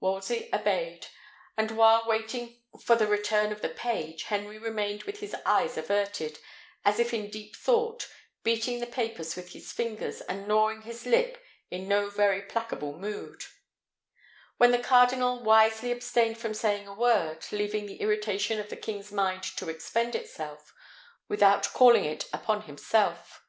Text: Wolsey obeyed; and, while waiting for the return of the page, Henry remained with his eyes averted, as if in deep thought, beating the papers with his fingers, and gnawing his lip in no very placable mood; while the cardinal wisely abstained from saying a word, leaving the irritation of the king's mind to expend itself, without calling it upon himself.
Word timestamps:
Wolsey 0.00 0.48
obeyed; 0.52 1.06
and, 1.56 1.70
while 1.70 2.04
waiting 2.04 2.64
for 2.84 2.96
the 2.96 3.06
return 3.06 3.52
of 3.52 3.60
the 3.62 3.68
page, 3.68 4.24
Henry 4.24 4.58
remained 4.58 5.04
with 5.04 5.20
his 5.20 5.36
eyes 5.46 5.76
averted, 5.78 6.40
as 6.84 6.98
if 6.98 7.14
in 7.14 7.30
deep 7.30 7.54
thought, 7.54 8.08
beating 8.42 8.80
the 8.80 8.88
papers 8.88 9.36
with 9.36 9.50
his 9.52 9.70
fingers, 9.70 10.20
and 10.22 10.48
gnawing 10.48 10.82
his 10.82 11.06
lip 11.06 11.40
in 11.70 11.86
no 11.86 12.10
very 12.10 12.42
placable 12.42 12.98
mood; 12.98 13.44
while 14.56 14.72
the 14.72 14.80
cardinal 14.80 15.44
wisely 15.44 15.92
abstained 15.92 16.38
from 16.38 16.54
saying 16.54 16.88
a 16.88 16.92
word, 16.94 17.46
leaving 17.52 17.86
the 17.86 18.00
irritation 18.00 18.58
of 18.58 18.70
the 18.70 18.76
king's 18.76 19.12
mind 19.12 19.44
to 19.44 19.68
expend 19.68 20.16
itself, 20.16 20.74
without 21.28 21.72
calling 21.72 22.04
it 22.04 22.24
upon 22.32 22.62
himself. 22.62 23.44